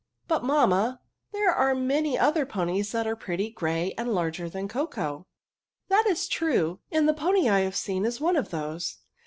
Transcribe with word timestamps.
^^ 0.25 0.27
But, 0.27 0.43
mamma, 0.43 0.99
there 1.31 1.51
are 1.53 1.75
many 1.75 2.17
oth^^ 2.17 2.49
panies 2.49 2.91
that 2.91 3.05
are 3.05 3.15
pretty, 3.15 3.49
and 3.49 3.55
grey, 3.55 3.93
and 3.99 4.11
larger 4.15 4.49
thaa 4.49 4.65
Coco." 4.65 5.27
'*' 5.73 5.87
That 5.89 6.07
is 6.07 6.27
true, 6.27 6.79
and 6.91 7.07
the 7.07 7.13
pony 7.13 7.47
I 7.47 7.59
have 7.59 7.75
seen 7.75 8.03
is 8.03 8.19
one 8.19 8.35
of 8.35 8.49
those. 8.49 8.97